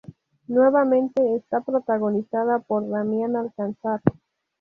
[0.47, 4.01] Nuevamente está protagonizada por Damián Alcázar.